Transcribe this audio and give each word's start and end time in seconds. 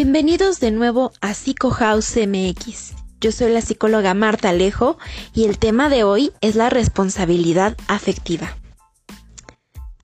Bienvenidos 0.00 0.60
de 0.60 0.70
nuevo 0.70 1.10
a 1.20 1.34
Psico 1.34 1.70
House 1.70 2.16
MX. 2.16 2.92
Yo 3.20 3.32
soy 3.32 3.50
la 3.50 3.60
psicóloga 3.60 4.14
Marta 4.14 4.50
Alejo 4.50 4.96
y 5.34 5.42
el 5.46 5.58
tema 5.58 5.88
de 5.88 6.04
hoy 6.04 6.30
es 6.40 6.54
la 6.54 6.70
responsabilidad 6.70 7.76
afectiva. 7.88 8.56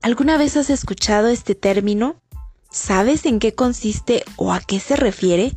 ¿Alguna 0.02 0.36
vez 0.36 0.56
has 0.56 0.68
escuchado 0.68 1.28
este 1.28 1.54
término? 1.54 2.16
¿Sabes 2.72 3.24
en 3.24 3.38
qué 3.38 3.54
consiste 3.54 4.24
o 4.34 4.52
a 4.52 4.58
qué 4.58 4.80
se 4.80 4.96
refiere? 4.96 5.52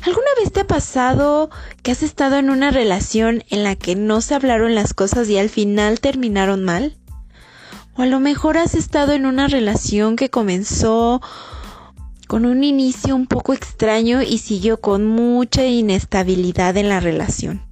¿Alguna 0.00 0.30
vez 0.40 0.50
te 0.50 0.60
ha 0.60 0.66
pasado 0.66 1.50
que 1.82 1.90
has 1.90 2.02
estado 2.02 2.36
en 2.36 2.48
una 2.48 2.70
relación 2.70 3.44
en 3.50 3.62
la 3.62 3.76
que 3.76 3.94
no 3.94 4.22
se 4.22 4.34
hablaron 4.34 4.74
las 4.74 4.94
cosas 4.94 5.28
y 5.28 5.36
al 5.36 5.50
final 5.50 6.00
terminaron 6.00 6.64
mal? 6.64 6.96
O 7.94 8.00
a 8.00 8.06
lo 8.06 8.20
mejor 8.20 8.56
has 8.56 8.74
estado 8.74 9.12
en 9.12 9.26
una 9.26 9.48
relación 9.48 10.16
que 10.16 10.30
comenzó 10.30 11.20
con 12.26 12.44
un 12.44 12.64
inicio 12.64 13.14
un 13.14 13.26
poco 13.26 13.52
extraño 13.52 14.22
y 14.22 14.38
siguió 14.38 14.80
con 14.80 15.06
mucha 15.06 15.64
inestabilidad 15.64 16.76
en 16.76 16.88
la 16.88 17.00
relación. 17.00 17.62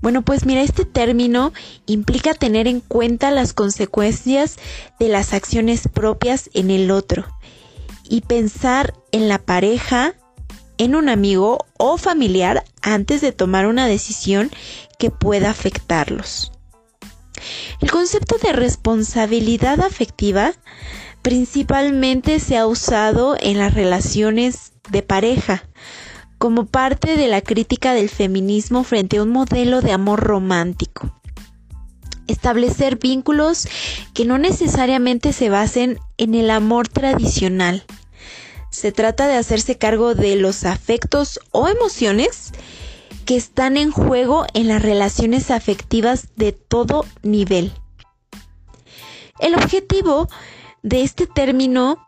Bueno, 0.00 0.22
pues 0.22 0.46
mira, 0.46 0.62
este 0.62 0.84
término 0.84 1.52
implica 1.86 2.34
tener 2.34 2.66
en 2.66 2.80
cuenta 2.80 3.30
las 3.30 3.52
consecuencias 3.52 4.56
de 4.98 5.08
las 5.08 5.32
acciones 5.32 5.88
propias 5.92 6.50
en 6.54 6.70
el 6.70 6.90
otro 6.90 7.26
y 8.08 8.20
pensar 8.22 8.94
en 9.12 9.28
la 9.28 9.38
pareja, 9.38 10.14
en 10.78 10.94
un 10.94 11.08
amigo 11.08 11.66
o 11.78 11.98
familiar 11.98 12.64
antes 12.82 13.20
de 13.20 13.32
tomar 13.32 13.66
una 13.66 13.86
decisión 13.86 14.50
que 14.98 15.10
pueda 15.10 15.50
afectarlos. 15.50 16.52
El 17.80 17.90
concepto 17.90 18.36
de 18.42 18.52
responsabilidad 18.52 19.80
afectiva 19.80 20.52
principalmente 21.26 22.38
se 22.38 22.56
ha 22.56 22.68
usado 22.68 23.36
en 23.40 23.58
las 23.58 23.74
relaciones 23.74 24.70
de 24.90 25.02
pareja, 25.02 25.68
como 26.38 26.66
parte 26.66 27.16
de 27.16 27.26
la 27.26 27.40
crítica 27.40 27.94
del 27.94 28.08
feminismo 28.08 28.84
frente 28.84 29.16
a 29.16 29.24
un 29.24 29.30
modelo 29.30 29.80
de 29.80 29.90
amor 29.90 30.20
romántico. 30.20 31.20
Establecer 32.28 33.00
vínculos 33.00 33.66
que 34.14 34.24
no 34.24 34.38
necesariamente 34.38 35.32
se 35.32 35.48
basen 35.48 35.98
en 36.16 36.36
el 36.36 36.48
amor 36.48 36.86
tradicional. 36.86 37.82
Se 38.70 38.92
trata 38.92 39.26
de 39.26 39.34
hacerse 39.34 39.76
cargo 39.76 40.14
de 40.14 40.36
los 40.36 40.62
afectos 40.64 41.40
o 41.50 41.66
emociones 41.66 42.52
que 43.24 43.34
están 43.34 43.76
en 43.76 43.90
juego 43.90 44.46
en 44.54 44.68
las 44.68 44.80
relaciones 44.80 45.50
afectivas 45.50 46.28
de 46.36 46.52
todo 46.52 47.04
nivel. 47.24 47.72
El 49.40 49.56
objetivo 49.56 50.28
de 50.86 51.02
este 51.02 51.26
término 51.26 51.98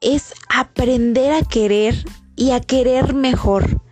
es 0.00 0.32
aprender 0.48 1.30
a 1.30 1.42
querer 1.42 1.94
y 2.36 2.52
a 2.52 2.60
querer 2.60 3.12
mejor. 3.12 3.82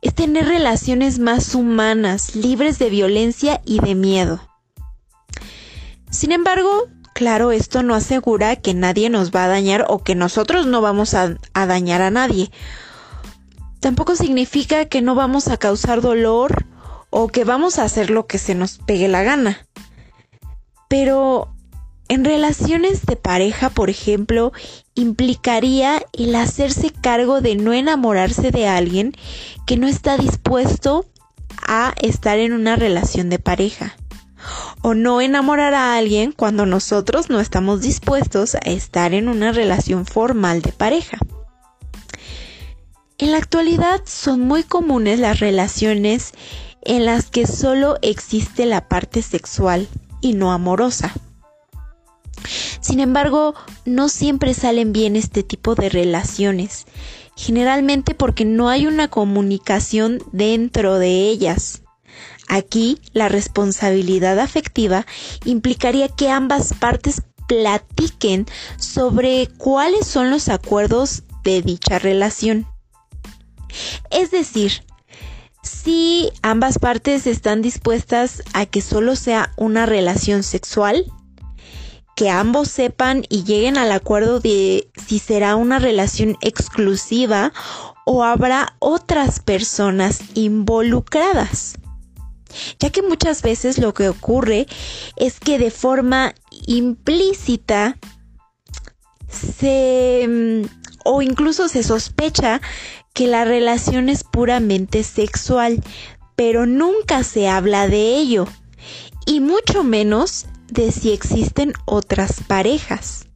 Es 0.00 0.14
tener 0.14 0.46
relaciones 0.46 1.18
más 1.18 1.54
humanas, 1.54 2.34
libres 2.34 2.78
de 2.78 2.88
violencia 2.88 3.60
y 3.66 3.80
de 3.80 3.94
miedo. 3.94 4.40
Sin 6.10 6.32
embargo, 6.32 6.88
claro, 7.12 7.52
esto 7.52 7.82
no 7.82 7.94
asegura 7.94 8.56
que 8.56 8.72
nadie 8.72 9.10
nos 9.10 9.30
va 9.30 9.44
a 9.44 9.48
dañar 9.48 9.84
o 9.88 10.02
que 10.02 10.14
nosotros 10.14 10.66
no 10.66 10.80
vamos 10.80 11.12
a, 11.12 11.36
dañar 11.52 12.00
a 12.00 12.10
nadie. 12.10 12.50
Tampoco 13.80 14.16
significa 14.16 14.86
que 14.86 15.02
no 15.02 15.14
vamos 15.14 15.48
a 15.48 15.58
causar 15.58 16.00
dolor 16.00 16.64
o 17.10 17.28
que 17.28 17.44
vamos 17.44 17.78
a 17.78 17.84
hacer 17.84 18.08
lo 18.08 18.26
que 18.26 18.38
se 18.38 18.54
nos 18.54 18.78
pegue 18.78 19.08
la 19.08 19.22
gana. 19.22 19.66
Pero 20.88 21.54
en 22.10 22.24
relaciones 22.24 23.06
de 23.06 23.14
pareja, 23.14 23.70
por 23.70 23.88
ejemplo, 23.88 24.52
implicaría 24.96 26.02
el 26.12 26.34
hacerse 26.34 26.90
cargo 26.90 27.40
de 27.40 27.54
no 27.54 27.72
enamorarse 27.72 28.50
de 28.50 28.66
alguien 28.66 29.14
que 29.64 29.76
no 29.76 29.86
está 29.86 30.18
dispuesto 30.18 31.06
a 31.68 31.94
estar 32.02 32.40
en 32.40 32.52
una 32.52 32.74
relación 32.74 33.30
de 33.30 33.38
pareja. 33.38 33.96
O 34.82 34.94
no 34.94 35.20
enamorar 35.20 35.72
a 35.72 35.96
alguien 35.96 36.32
cuando 36.32 36.66
nosotros 36.66 37.30
no 37.30 37.38
estamos 37.38 37.80
dispuestos 37.80 38.56
a 38.56 38.58
estar 38.58 39.14
en 39.14 39.28
una 39.28 39.52
relación 39.52 40.04
formal 40.04 40.62
de 40.62 40.72
pareja. 40.72 41.16
En 43.18 43.30
la 43.30 43.38
actualidad 43.38 44.00
son 44.04 44.40
muy 44.40 44.64
comunes 44.64 45.20
las 45.20 45.38
relaciones 45.38 46.32
en 46.82 47.06
las 47.06 47.30
que 47.30 47.46
solo 47.46 47.98
existe 48.02 48.66
la 48.66 48.88
parte 48.88 49.22
sexual 49.22 49.86
y 50.20 50.32
no 50.32 50.50
amorosa. 50.50 51.14
Sin 52.80 53.00
embargo, 53.00 53.54
no 53.84 54.08
siempre 54.08 54.54
salen 54.54 54.92
bien 54.92 55.16
este 55.16 55.42
tipo 55.42 55.74
de 55.74 55.88
relaciones, 55.88 56.86
generalmente 57.36 58.14
porque 58.14 58.44
no 58.44 58.68
hay 58.68 58.86
una 58.86 59.08
comunicación 59.08 60.22
dentro 60.32 60.98
de 60.98 61.28
ellas. 61.28 61.82
Aquí, 62.48 62.98
la 63.12 63.28
responsabilidad 63.28 64.38
afectiva 64.40 65.06
implicaría 65.44 66.08
que 66.08 66.30
ambas 66.30 66.74
partes 66.74 67.22
platiquen 67.46 68.46
sobre 68.76 69.48
cuáles 69.56 70.06
son 70.06 70.30
los 70.30 70.48
acuerdos 70.48 71.22
de 71.44 71.62
dicha 71.62 71.98
relación. 71.98 72.66
Es 74.10 74.30
decir, 74.30 74.84
si 75.62 76.30
ambas 76.42 76.78
partes 76.78 77.26
están 77.26 77.62
dispuestas 77.62 78.42
a 78.52 78.66
que 78.66 78.80
solo 78.80 79.16
sea 79.16 79.52
una 79.56 79.86
relación 79.86 80.42
sexual, 80.42 81.04
que 82.20 82.28
ambos 82.28 82.68
sepan 82.68 83.24
y 83.30 83.44
lleguen 83.44 83.78
al 83.78 83.90
acuerdo 83.92 84.40
de 84.40 84.90
si 85.06 85.18
será 85.18 85.56
una 85.56 85.78
relación 85.78 86.36
exclusiva 86.42 87.50
o 88.04 88.24
habrá 88.24 88.76
otras 88.78 89.40
personas 89.40 90.20
involucradas. 90.34 91.78
Ya 92.78 92.90
que 92.90 93.00
muchas 93.00 93.40
veces 93.40 93.78
lo 93.78 93.94
que 93.94 94.10
ocurre 94.10 94.66
es 95.16 95.40
que 95.40 95.58
de 95.58 95.70
forma 95.70 96.34
implícita 96.66 97.96
se 99.30 100.26
mm, 100.28 100.66
o 101.06 101.22
incluso 101.22 101.68
se 101.68 101.82
sospecha 101.82 102.60
que 103.14 103.28
la 103.28 103.46
relación 103.46 104.10
es 104.10 104.24
puramente 104.24 105.04
sexual, 105.04 105.82
pero 106.36 106.66
nunca 106.66 107.22
se 107.22 107.48
habla 107.48 107.88
de 107.88 108.16
ello 108.16 108.46
y 109.24 109.40
mucho 109.40 109.84
menos 109.84 110.44
de 110.72 110.92
si 110.92 111.12
existen 111.12 111.72
otras 111.84 112.42
parejas. 112.46 113.26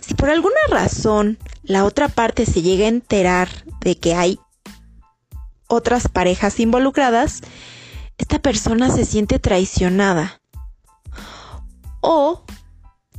Si 0.00 0.14
por 0.14 0.30
alguna 0.30 0.56
razón 0.70 1.38
la 1.62 1.84
otra 1.84 2.08
parte 2.08 2.46
se 2.46 2.62
llega 2.62 2.84
a 2.84 2.88
enterar 2.88 3.48
de 3.80 3.98
que 3.98 4.14
hay 4.14 4.38
otras 5.68 6.08
parejas 6.08 6.60
involucradas, 6.60 7.42
esta 8.18 8.38
persona 8.38 8.90
se 8.90 9.04
siente 9.04 9.38
traicionada. 9.38 10.40
O 12.00 12.44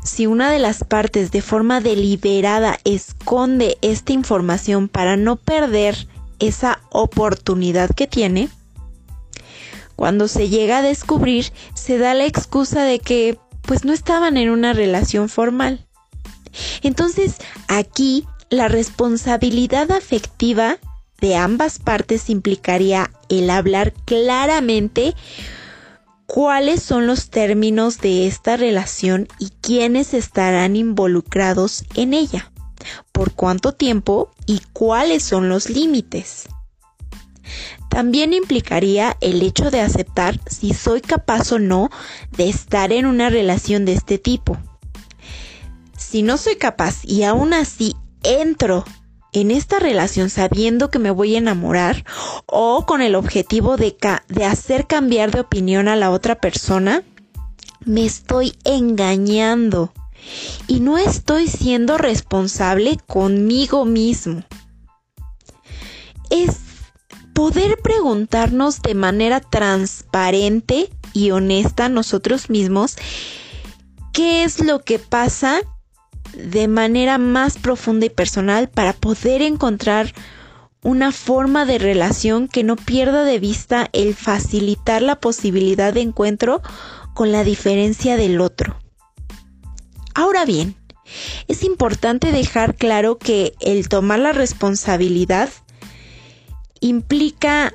si 0.03 0.25
una 0.25 0.49
de 0.49 0.59
las 0.59 0.83
partes 0.83 1.31
de 1.31 1.41
forma 1.41 1.81
deliberada 1.81 2.79
esconde 2.85 3.77
esta 3.81 4.13
información 4.13 4.87
para 4.87 5.17
no 5.17 5.35
perder 5.35 6.07
esa 6.39 6.79
oportunidad 6.89 7.89
que 7.93 8.07
tiene, 8.07 8.49
cuando 9.97 10.27
se 10.27 10.47
llega 10.47 10.77
a 10.77 10.81
descubrir, 10.83 11.51
se 11.73 11.97
da 11.97 12.13
la 12.13 12.25
excusa 12.25 12.83
de 12.83 12.99
que 12.99 13.37
pues 13.63 13.83
no 13.83 13.91
estaban 13.91 14.37
en 14.37 14.51
una 14.51 14.71
relación 14.71 15.27
formal. 15.27 15.85
Entonces, 16.83 17.37
aquí 17.67 18.25
la 18.49 18.69
responsabilidad 18.69 19.91
afectiva 19.91 20.77
de 21.19 21.35
ambas 21.35 21.79
partes 21.79 22.29
implicaría 22.29 23.11
el 23.27 23.49
hablar 23.49 23.91
claramente 24.05 25.15
cuáles 26.27 26.83
son 26.83 27.07
los 27.07 27.31
términos 27.31 27.99
de 27.99 28.27
esta 28.27 28.55
relación 28.55 29.27
y 29.39 29.49
quiénes 29.61 30.13
estarán 30.13 30.75
involucrados 30.75 31.85
en 31.95 32.13
ella, 32.13 32.51
por 33.11 33.33
cuánto 33.33 33.71
tiempo 33.71 34.29
y 34.45 34.61
cuáles 34.73 35.23
son 35.23 35.49
los 35.49 35.71
límites. 35.71 36.47
También 37.89 38.33
implicaría 38.33 39.17
el 39.21 39.41
hecho 39.41 39.71
de 39.71 39.81
aceptar 39.81 40.39
si 40.49 40.73
soy 40.73 41.01
capaz 41.01 41.51
o 41.51 41.59
no 41.59 41.89
de 42.35 42.49
estar 42.49 42.91
en 42.91 43.05
una 43.05 43.29
relación 43.29 43.85
de 43.85 43.93
este 43.93 44.17
tipo. 44.17 44.57
Si 45.97 46.21
no 46.21 46.37
soy 46.37 46.55
capaz 46.55 47.03
y 47.03 47.23
aún 47.23 47.53
así 47.53 47.95
entro 48.23 48.85
en 49.33 49.51
esta 49.51 49.79
relación 49.79 50.29
sabiendo 50.29 50.89
que 50.89 50.99
me 50.99 51.11
voy 51.11 51.35
a 51.35 51.39
enamorar 51.39 52.05
o 52.45 52.85
con 52.85 53.01
el 53.01 53.15
objetivo 53.15 53.77
de, 53.77 53.97
de 54.27 54.45
hacer 54.45 54.87
cambiar 54.87 55.31
de 55.31 55.41
opinión 55.41 55.87
a 55.87 55.95
la 55.95 56.11
otra 56.11 56.35
persona, 56.35 57.03
me 57.85 58.05
estoy 58.05 58.53
engañando 58.63 59.91
y 60.67 60.79
no 60.79 60.97
estoy 60.97 61.47
siendo 61.47 61.97
responsable 61.97 62.97
conmigo 63.07 63.85
mismo. 63.85 64.43
Es 66.29 66.66
poder 67.37 67.77
preguntarnos 67.83 68.81
de 68.81 68.95
manera 68.95 69.41
transparente 69.41 70.89
y 71.13 71.29
honesta 71.29 71.87
nosotros 71.87 72.49
mismos 72.49 72.95
qué 74.11 74.41
es 74.41 74.59
lo 74.59 74.79
que 74.79 74.97
pasa 74.97 75.59
de 76.33 76.67
manera 76.67 77.19
más 77.19 77.59
profunda 77.59 78.07
y 78.07 78.09
personal 78.09 78.69
para 78.69 78.93
poder 78.93 79.43
encontrar 79.43 80.15
una 80.81 81.11
forma 81.11 81.65
de 81.65 81.77
relación 81.77 82.47
que 82.47 82.63
no 82.63 82.75
pierda 82.75 83.23
de 83.23 83.37
vista 83.37 83.87
el 83.93 84.15
facilitar 84.15 85.03
la 85.03 85.19
posibilidad 85.19 85.93
de 85.93 86.01
encuentro 86.01 86.63
con 87.13 87.31
la 87.31 87.43
diferencia 87.43 88.17
del 88.17 88.41
otro. 88.41 88.79
Ahora 90.15 90.43
bien, 90.43 90.75
es 91.47 91.63
importante 91.63 92.31
dejar 92.31 92.73
claro 92.73 93.19
que 93.19 93.53
el 93.59 93.89
tomar 93.89 94.17
la 94.17 94.33
responsabilidad 94.33 95.49
implica 96.81 97.73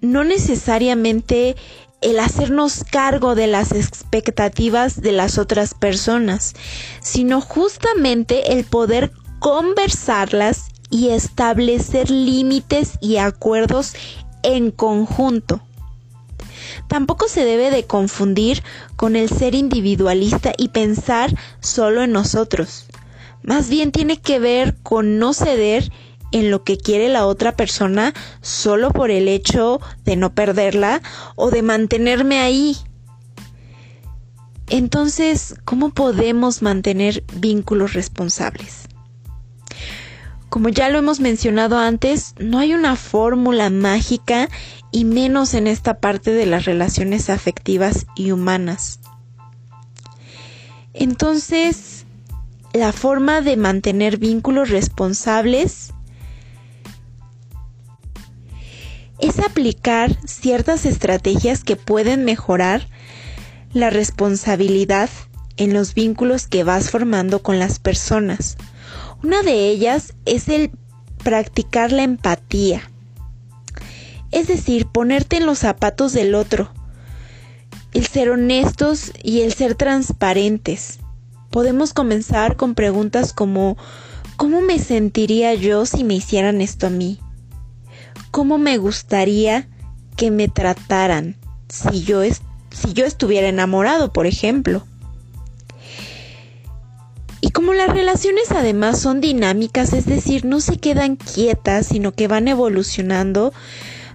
no 0.00 0.24
necesariamente 0.24 1.56
el 2.00 2.18
hacernos 2.18 2.84
cargo 2.84 3.34
de 3.34 3.46
las 3.46 3.72
expectativas 3.72 5.02
de 5.02 5.12
las 5.12 5.38
otras 5.38 5.74
personas, 5.74 6.54
sino 7.02 7.40
justamente 7.40 8.52
el 8.54 8.64
poder 8.64 9.12
conversarlas 9.38 10.68
y 10.90 11.10
establecer 11.10 12.10
límites 12.10 12.92
y 13.00 13.18
acuerdos 13.18 13.94
en 14.42 14.70
conjunto. 14.70 15.60
Tampoco 16.88 17.28
se 17.28 17.44
debe 17.44 17.70
de 17.70 17.84
confundir 17.84 18.62
con 18.96 19.14
el 19.14 19.28
ser 19.28 19.54
individualista 19.54 20.52
y 20.56 20.68
pensar 20.68 21.34
solo 21.60 22.02
en 22.02 22.12
nosotros. 22.12 22.86
Más 23.42 23.68
bien 23.68 23.92
tiene 23.92 24.20
que 24.20 24.38
ver 24.38 24.76
con 24.82 25.18
no 25.18 25.32
ceder 25.32 25.90
en 26.32 26.50
lo 26.50 26.64
que 26.64 26.78
quiere 26.78 27.08
la 27.08 27.26
otra 27.26 27.56
persona 27.56 28.14
solo 28.40 28.90
por 28.90 29.10
el 29.10 29.28
hecho 29.28 29.80
de 30.04 30.16
no 30.16 30.34
perderla 30.34 31.02
o 31.36 31.50
de 31.50 31.62
mantenerme 31.62 32.40
ahí. 32.40 32.76
Entonces, 34.68 35.56
¿cómo 35.64 35.90
podemos 35.90 36.62
mantener 36.62 37.24
vínculos 37.34 37.92
responsables? 37.94 38.88
Como 40.48 40.68
ya 40.68 40.88
lo 40.88 40.98
hemos 40.98 41.20
mencionado 41.20 41.78
antes, 41.78 42.34
no 42.38 42.58
hay 42.58 42.74
una 42.74 42.96
fórmula 42.96 43.70
mágica 43.70 44.48
y 44.92 45.04
menos 45.04 45.54
en 45.54 45.66
esta 45.66 46.00
parte 46.00 46.32
de 46.32 46.46
las 46.46 46.64
relaciones 46.64 47.30
afectivas 47.30 48.06
y 48.16 48.32
humanas. 48.32 49.00
Entonces, 50.92 52.04
la 52.72 52.92
forma 52.92 53.40
de 53.40 53.56
mantener 53.56 54.18
vínculos 54.18 54.70
responsables 54.70 55.92
es 59.20 59.38
aplicar 59.38 60.16
ciertas 60.26 60.86
estrategias 60.86 61.64
que 61.64 61.76
pueden 61.76 62.24
mejorar 62.24 62.88
la 63.72 63.90
responsabilidad 63.90 65.10
en 65.56 65.72
los 65.74 65.94
vínculos 65.94 66.46
que 66.46 66.64
vas 66.64 66.90
formando 66.90 67.42
con 67.42 67.58
las 67.58 67.78
personas. 67.78 68.56
Una 69.22 69.42
de 69.42 69.68
ellas 69.68 70.14
es 70.24 70.48
el 70.48 70.70
practicar 71.22 71.92
la 71.92 72.02
empatía. 72.02 72.90
Es 74.30 74.48
decir, 74.48 74.86
ponerte 74.86 75.36
en 75.36 75.46
los 75.46 75.58
zapatos 75.58 76.12
del 76.12 76.34
otro. 76.34 76.70
El 77.92 78.06
ser 78.06 78.30
honestos 78.30 79.12
y 79.22 79.42
el 79.42 79.52
ser 79.52 79.74
transparentes. 79.74 81.00
Podemos 81.50 81.92
comenzar 81.92 82.56
con 82.56 82.74
preguntas 82.74 83.32
como 83.32 83.76
¿cómo 84.36 84.62
me 84.62 84.78
sentiría 84.78 85.52
yo 85.54 85.84
si 85.84 86.04
me 86.04 86.14
hicieran 86.14 86.60
esto 86.60 86.86
a 86.86 86.90
mí? 86.90 87.20
Cómo 88.30 88.58
me 88.58 88.78
gustaría 88.78 89.68
que 90.16 90.30
me 90.30 90.48
trataran 90.48 91.36
si 91.68 92.02
yo, 92.02 92.22
si 92.22 92.92
yo 92.92 93.04
estuviera 93.04 93.48
enamorado, 93.48 94.12
por 94.12 94.26
ejemplo. 94.26 94.84
Y 97.40 97.50
como 97.50 97.72
las 97.72 97.88
relaciones 97.88 98.50
además 98.50 99.00
son 99.00 99.20
dinámicas, 99.20 99.92
es 99.92 100.04
decir, 100.06 100.44
no 100.44 100.60
se 100.60 100.76
quedan 100.76 101.16
quietas, 101.16 101.86
sino 101.86 102.12
que 102.12 102.28
van 102.28 102.48
evolucionando, 102.48 103.52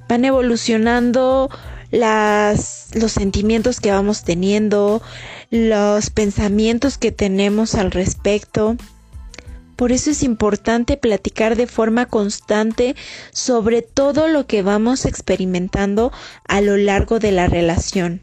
van 0.08 0.26
evolucionando 0.26 1.50
las, 1.90 2.90
los 2.94 3.12
sentimientos 3.12 3.80
que 3.80 3.92
vamos 3.92 4.24
teniendo, 4.24 5.02
los 5.50 6.10
pensamientos 6.12 6.98
que 6.98 7.12
tenemos 7.12 7.74
al 7.74 7.92
respecto. 7.92 8.78
Por 9.76 9.92
eso 9.92 10.10
es 10.12 10.24
importante 10.24 10.98
platicar 10.98 11.56
de 11.56 11.68
forma 11.68 12.06
constante 12.06 12.96
sobre 13.32 13.82
todo 13.82 14.28
lo 14.28 14.48
que 14.48 14.62
vamos 14.62 15.06
experimentando 15.06 16.12
a 16.48 16.62
lo 16.62 16.78
largo 16.78 17.20
de 17.20 17.32
la 17.32 17.48
relación. 17.48 18.22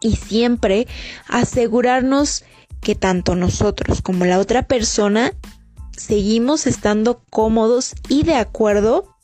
Y 0.00 0.16
siempre 0.16 0.86
asegurarnos 1.28 2.44
que 2.80 2.94
tanto 2.94 3.34
nosotros 3.34 4.02
como 4.02 4.24
la 4.24 4.38
otra 4.38 4.62
persona 4.62 5.32
seguimos 5.96 6.66
estando 6.66 7.22
cómodos 7.30 7.94
y 8.08 8.24
de 8.24 8.34
acuerdo 8.34 9.16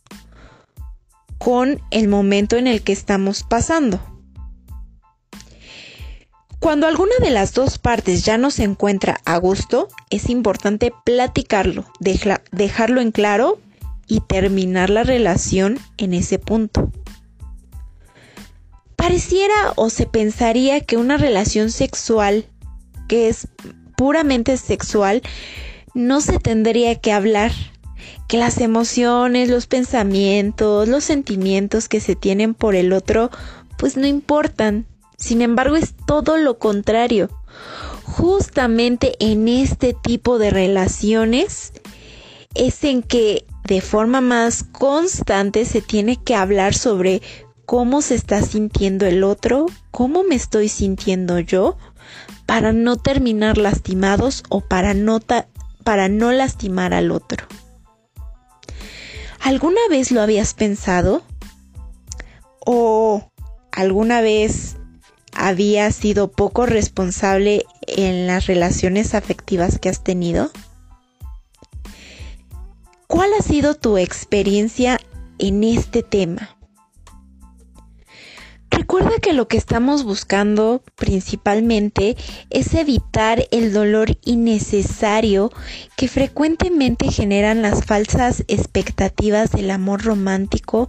con 1.39 1.81
el 1.91 2.09
momento 2.09 2.57
en 2.57 2.67
el 2.67 2.83
que 2.83 2.93
estamos 2.93 3.43
pasando. 3.43 4.10
Cuando 6.61 6.87
alguna 6.87 7.15
de 7.23 7.31
las 7.31 7.55
dos 7.55 7.79
partes 7.79 8.23
ya 8.23 8.37
no 8.37 8.51
se 8.51 8.65
encuentra 8.65 9.19
a 9.25 9.39
gusto, 9.39 9.89
es 10.11 10.29
importante 10.29 10.93
platicarlo, 11.05 11.87
dejarlo 11.99 13.01
en 13.01 13.13
claro 13.13 13.59
y 14.07 14.21
terminar 14.21 14.91
la 14.91 15.03
relación 15.03 15.79
en 15.97 16.13
ese 16.13 16.39
punto. 16.39 16.93
Pareciera 18.95 19.73
o 19.77 19.89
se 19.89 20.05
pensaría 20.05 20.83
que 20.83 20.99
una 20.99 21.17
relación 21.17 21.71
sexual 21.71 22.45
que 23.09 23.29
es 23.29 23.49
puramente 23.97 24.59
sexual 24.59 25.23
no 25.95 26.21
se 26.21 26.39
tendría 26.39 26.95
que 26.97 27.13
hablar, 27.13 27.53
que 28.29 28.37
las 28.37 28.59
emociones, 28.59 29.49
los 29.49 29.67
pensamientos, 29.67 30.89
los 30.89 31.05
sentimientos 31.05 31.89
que 31.89 32.01
se 32.01 32.17
tienen 32.17 32.53
por 32.53 32.75
el 32.75 32.93
otro 32.93 33.31
pues 33.79 33.97
no 33.97 34.07
importan, 34.07 34.87
sin 35.21 35.43
embargo, 35.43 35.77
es 35.77 35.95
todo 36.07 36.39
lo 36.39 36.59
contrario. 36.59 37.29
Justamente 38.05 39.15
en 39.21 39.49
este 39.49 39.93
tipo 39.93 40.39
de 40.39 40.51
relaciones 40.51 41.75
es 42.55 42.83
en 42.85 43.03
que 43.03 43.45
de 43.65 43.83
forma 43.83 44.23
más 44.23 44.65
constante 44.65 45.67
se 45.67 45.83
tiene 45.83 46.17
que 46.17 46.35
hablar 46.35 46.75
sobre 46.75 47.21
cómo 47.67 48.01
se 48.01 48.15
está 48.15 48.43
sintiendo 48.43 49.07
el 49.07 49.23
otro, 49.23 49.67
cómo 49.91 50.25
me 50.25 50.35
estoy 50.35 50.69
sintiendo 50.69 51.39
yo, 51.39 51.77
para 52.47 52.73
no 52.73 52.97
terminar 52.97 53.59
lastimados 53.59 54.43
o 54.49 54.63
para 54.63 54.95
no, 54.95 55.21
para 55.85 56.09
no 56.09 56.33
lastimar 56.33 56.95
al 56.95 57.13
otro. 57.13 57.47
¿Alguna 59.39 59.81
vez 59.91 60.11
lo 60.11 60.23
habías 60.23 60.55
pensado? 60.55 61.23
¿O 62.67 63.31
alguna 63.71 64.21
vez 64.23 64.77
había 65.41 65.91
sido 65.91 66.31
poco 66.31 66.67
responsable 66.67 67.65
en 67.87 68.27
las 68.27 68.47
relaciones 68.47 69.15
afectivas 69.15 69.79
que 69.79 69.89
has 69.89 70.05
tenido? 70.05 70.51
¿Cuál 73.07 73.31
ha 73.39 73.43
sido 73.43 73.75
tu 73.75 73.97
experiencia 73.97 75.01
en 75.39 75.65
este 75.65 76.03
tema? 76.03 76.57
Recuerda 78.71 79.19
que 79.21 79.33
lo 79.33 79.49
que 79.49 79.57
estamos 79.57 80.05
buscando 80.05 80.83
principalmente 80.97 82.17
es 82.51 82.75
evitar 82.75 83.47
el 83.51 83.73
dolor 83.73 84.19
innecesario 84.25 85.51
que 85.97 86.07
frecuentemente 86.07 87.11
generan 87.11 87.63
las 87.63 87.85
falsas 87.85 88.45
expectativas 88.47 89.51
del 89.51 89.71
amor 89.71 90.05
romántico 90.05 90.89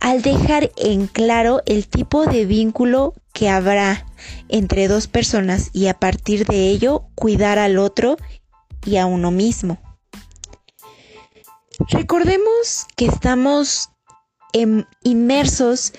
al 0.00 0.22
dejar 0.22 0.70
en 0.76 1.06
claro 1.06 1.62
el 1.66 1.88
tipo 1.88 2.26
de 2.26 2.44
vínculo 2.44 3.14
que 3.32 3.48
habrá 3.48 4.06
entre 4.48 4.88
dos 4.88 5.06
personas 5.06 5.70
y 5.72 5.86
a 5.86 5.94
partir 5.94 6.46
de 6.46 6.68
ello 6.68 7.06
cuidar 7.14 7.58
al 7.58 7.78
otro 7.78 8.16
y 8.84 8.96
a 8.96 9.06
uno 9.06 9.30
mismo. 9.30 9.78
Recordemos 11.90 12.86
que 12.96 13.06
estamos 13.06 13.90
inmersos 15.02 15.92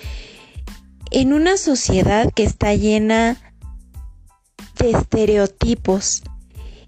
en 1.10 1.32
una 1.32 1.56
sociedad 1.56 2.30
que 2.34 2.44
está 2.44 2.74
llena 2.74 3.38
de 4.78 4.90
estereotipos 4.90 6.22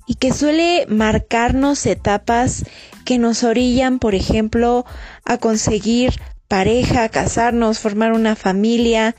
y 0.07 0.16
que 0.16 0.33
suele 0.33 0.87
marcarnos 0.88 1.87
etapas 1.87 2.64
que 3.04 3.19
nos 3.19 3.45
orillan, 3.45 3.99
por 3.99 4.14
ejemplo, 4.14 4.85
a 5.25 5.38
conseguir 5.38 6.21
pareja, 6.52 7.09
casarnos, 7.09 7.78
formar 7.78 8.12
una 8.12 8.37
familia, 8.37 9.16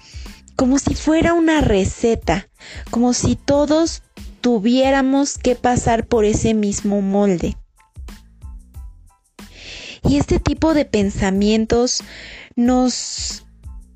como 0.56 0.78
si 0.78 0.94
fuera 0.94 1.34
una 1.34 1.62
receta, 1.62 2.48
como 2.92 3.14
si 3.14 3.36
todos 3.36 4.04
tuviéramos 4.42 5.40
que 5.40 5.56
pasar 5.56 6.06
por 6.06 6.26
ese 6.26 6.54
mismo 6.54 7.02
molde. 7.02 7.58
Y 10.08 10.18
este 10.18 10.40
tipo 10.40 10.76
de 10.76 10.86
pensamientos 10.86 12.04
nos, 12.56 13.44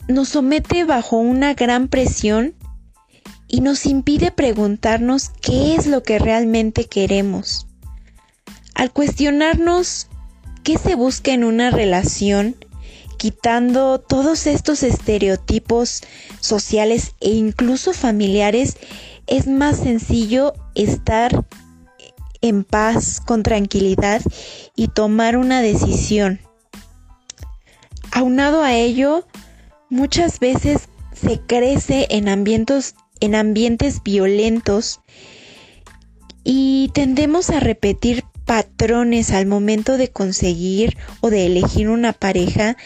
nos 0.08 0.30
somete 0.30 0.84
bajo 0.84 1.18
una 1.18 1.54
gran 1.54 1.90
presión 1.90 2.56
y 3.48 3.62
nos 3.62 3.86
impide 3.86 4.32
preguntarnos 4.32 5.30
qué 5.44 5.76
es 5.76 5.86
lo 5.86 6.02
que 6.02 6.18
realmente 6.18 6.86
queremos. 6.86 7.68
Al 8.74 8.92
cuestionarnos 8.92 10.08
qué 10.64 10.80
se 10.80 10.96
busca 10.96 11.34
en 11.34 11.44
una 11.44 11.70
relación, 11.70 12.56
quitando 13.18 14.00
todos 14.00 14.48
estos 14.48 14.84
estereotipos 14.84 16.02
sociales 16.40 17.16
e 17.20 17.32
incluso 17.32 17.94
familiares, 17.94 18.78
es 19.26 19.48
más 19.48 19.78
sencillo 19.78 20.54
estar 20.76 21.46
en 22.42 22.64
paz, 22.64 23.20
con 23.20 23.44
tranquilidad 23.44 24.22
y 24.76 24.90
tomar 24.90 25.38
una 25.38 25.62
decisión. 25.62 26.40
Aunado 28.12 28.64
a 28.64 28.74
ello, 28.74 29.28
muchas 29.90 30.40
veces 30.40 30.90
se 31.14 31.40
crece 31.42 32.08
en 32.10 32.30
ambientes, 32.30 32.96
en 33.20 33.36
ambientes 33.36 34.02
violentos 34.04 35.02
y 36.44 36.92
tendemos 36.94 37.50
a 37.50 37.60
repetir 37.60 38.24
patrones 38.48 39.32
al 39.32 39.46
momento 39.46 39.98
de 39.98 40.10
conseguir 40.10 40.98
o 41.22 41.30
de 41.30 41.46
elegir 41.46 41.90
una 41.90 42.14
pareja 42.14 42.78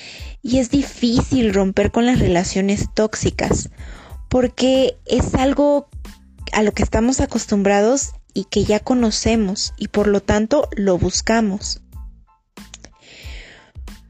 y 0.42 0.58
es 0.58 0.70
difícil 0.70 1.54
romper 1.54 1.92
con 1.92 2.06
las 2.06 2.20
relaciones 2.20 2.90
tóxicas 2.94 3.70
porque 4.28 4.98
es 5.06 5.36
algo 5.36 5.88
a 6.52 6.64
lo 6.64 6.74
que 6.74 6.84
estamos 6.84 7.22
acostumbrados 7.22 8.12
y 8.34 8.46
que 8.46 8.64
ya 8.64 8.80
conocemos 8.80 9.74
y 9.78 9.90
por 9.90 10.08
lo 10.08 10.22
tanto 10.22 10.68
lo 10.76 10.98
buscamos. 10.98 11.82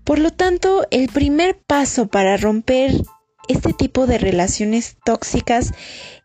Por 0.04 0.20
lo 0.20 0.32
tanto, 0.32 0.88
el 0.92 1.10
primer 1.10 1.60
paso 1.60 2.08
para 2.08 2.38
romper 2.38 2.92
este 3.48 3.74
tipo 3.74 4.08
de 4.08 4.18
relaciones 4.18 4.98
tóxicas 5.04 5.74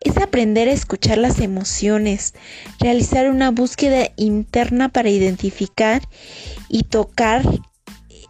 es 0.00 0.16
aprender 0.18 0.68
a 0.68 0.72
escuchar 0.72 1.18
las 1.18 1.40
emociones, 1.40 2.34
realizar 2.78 3.28
una 3.28 3.50
búsqueda 3.50 4.10
interna 4.16 4.88
para 4.90 5.10
identificar 5.10 6.02
y 6.68 6.84
tocar 6.84 7.42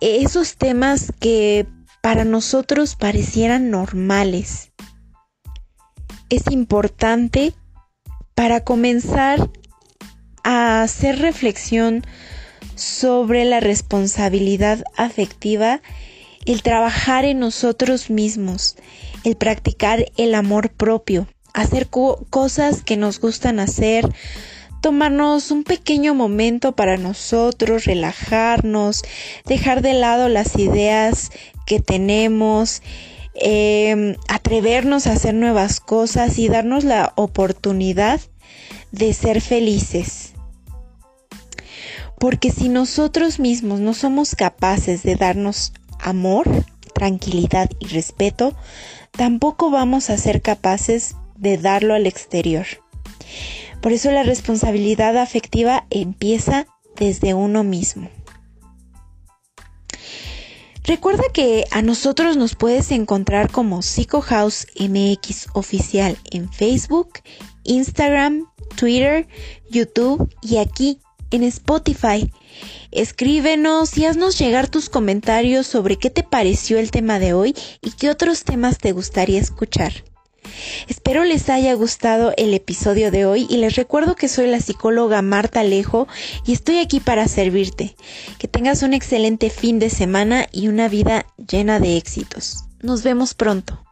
esos 0.01 0.57
temas 0.57 1.13
que 1.21 1.67
para 2.03 2.25
nosotros 2.25 2.95
parecieran 2.97 3.71
normales. 3.71 4.73
Es 6.29 6.51
importante 6.51 7.55
para 8.35 8.63
comenzar 8.63 9.51
a 10.45 10.83
hacer 10.83 11.19
reflexión 11.19 12.05
sobre 12.77 13.45
la 13.45 13.61
responsabilidad 13.61 14.85
afectiva, 14.97 15.81
el 16.47 16.63
trabajar 16.63 17.25
en 17.25 17.39
nosotros 17.39 18.11
mismos, 18.11 18.77
el 19.25 19.37
practicar 19.37 20.07
el 20.17 20.35
amor 20.35 20.71
propio, 20.71 21.27
hacer 21.53 21.89
cosas 21.89 22.83
que 22.83 22.97
nos 22.97 23.21
gustan 23.21 23.61
hacer, 23.61 24.09
tomarnos 24.81 25.51
un 25.51 25.65
pequeño 25.65 26.15
momento 26.15 26.77
para 26.77 26.97
nosotros, 26.97 27.85
relajarnos, 27.85 29.03
dejar 29.45 29.83
de 29.83 29.95
lado 29.95 30.29
las 30.29 30.57
ideas 30.57 31.31
que 31.67 31.81
tenemos 31.81 32.83
Em, 33.39 34.17
atrevernos 34.29 35.07
a 35.07 35.13
hacer 35.13 35.35
nuevas 35.35 35.81
cosas 35.81 36.39
y 36.39 36.49
darnos 36.49 36.85
la 36.85 37.13
oportunidad 37.17 38.19
de 38.93 39.13
ser 39.13 39.43
felices. 39.43 40.33
Porque 42.19 42.51
si 42.51 42.71
nosotros 42.71 43.39
mismos 43.39 43.81
no 43.81 43.93
somos 43.93 44.35
capaces 44.35 45.03
de 45.03 45.17
darnos 45.17 45.75
amor, 46.07 46.49
tranquilidad 46.95 47.69
y 47.79 47.89
respeto, 47.89 48.57
tampoco 49.11 49.71
vamos 49.71 50.09
a 50.09 50.17
ser 50.17 50.41
capaces 50.41 51.17
de 51.37 51.59
darlo 51.59 51.95
al 51.95 52.07
exterior. 52.07 52.67
Por 53.83 53.93
eso 53.93 54.11
la 54.11 54.23
responsabilidad 54.23 55.19
afectiva 55.19 55.87
empieza 55.91 56.67
desde 56.97 57.35
uno 57.35 57.65
mismo. 57.65 58.09
Recuerda 60.85 61.25
que 61.33 61.65
a 61.73 61.83
nosotros 61.83 62.37
nos 62.37 62.55
puedes 62.55 62.93
encontrar 62.93 63.51
como 63.51 63.83
Psycho 63.83 64.21
House 64.21 64.69
MX 64.79 65.49
oficial 65.53 66.17
en 66.31 66.51
Facebook, 66.53 67.21
Instagram, 67.65 68.47
Twitter, 68.77 69.27
YouTube 69.69 70.33
y 70.43 70.59
aquí 70.59 71.01
en 71.33 71.43
Spotify. 71.43 72.33
Escríbenos 72.91 73.97
y 73.99 74.07
haznos 74.07 74.39
llegar 74.39 74.69
tus 74.69 74.89
comentarios 74.89 75.67
sobre 75.67 75.97
qué 75.97 76.11
te 76.11 76.23
pareció 76.23 76.79
el 76.79 76.91
tema 76.91 77.19
de 77.19 77.33
hoy 77.33 77.55
y 77.83 77.93
qué 77.93 78.11
otros 78.11 78.45
temas 78.45 78.79
te 78.79 78.93
gustaría 78.93 79.41
escuchar. 79.41 79.93
Espero 80.89 81.25
les 81.25 81.49
haya 81.49 81.75
gustado 81.75 82.33
el 82.37 82.55
episodio 82.55 83.11
de 83.11 83.27
hoy 83.27 83.47
y 83.51 83.57
les 83.59 83.75
recuerdo 83.75 84.15
que 84.15 84.29
soy 84.29 84.47
la 84.47 84.61
psicóloga 84.61 85.23
Marta 85.23 85.61
Alejo 85.61 86.07
y 86.47 86.53
estoy 86.53 86.79
aquí 86.79 87.01
para 87.01 87.29
servirte. 87.29 87.97
Que 88.39 88.49
tengas 88.49 88.83
un 88.83 88.95
excelente 88.95 89.51
fin 89.51 89.79
de 89.79 89.91
semana 89.91 90.47
y 90.53 90.69
una 90.69 90.89
vida 90.89 91.27
llena 91.37 91.81
de 91.81 91.97
éxitos. 91.97 92.65
Nos 92.81 93.03
vemos 93.03 93.35
pronto. 93.35 93.86